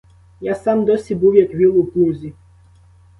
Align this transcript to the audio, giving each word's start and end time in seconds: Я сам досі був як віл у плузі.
Я 0.41 0.55
сам 0.55 0.85
досі 0.85 1.15
був 1.15 1.35
як 1.35 1.53
віл 1.53 1.77
у 1.79 1.83
плузі. 1.83 2.33